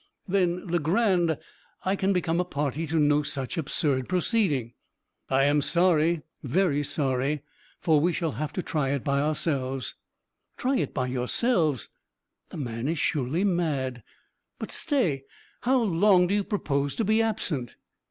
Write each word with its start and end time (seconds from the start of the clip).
"Then, 0.27 0.65
Legrand, 0.65 1.37
I 1.85 1.95
can 1.95 2.11
become 2.11 2.39
a 2.39 2.43
party 2.43 2.87
to 2.87 2.97
no 2.97 3.21
such 3.21 3.55
absurd 3.55 4.09
proceeding." 4.09 4.73
"I 5.29 5.43
am 5.43 5.61
sorry 5.61 6.23
very 6.41 6.81
sorry 6.83 7.43
for 7.79 7.99
we 8.01 8.11
shall 8.11 8.31
have 8.31 8.51
to 8.53 8.63
try 8.63 8.89
it 8.89 9.03
by 9.03 9.19
ourselves." 9.21 9.93
"Try 10.57 10.77
it 10.77 10.91
by 10.95 11.05
yourselves! 11.05 11.87
The 12.49 12.57
man 12.57 12.87
is 12.87 12.97
surely 12.97 13.43
mad! 13.43 14.01
but 14.57 14.71
stay! 14.71 15.23
how 15.59 15.79
long 15.83 16.25
do 16.25 16.33
you 16.33 16.43
propose 16.43 16.95
to 16.95 17.03
be 17.05 17.21
absent?" 17.21 17.75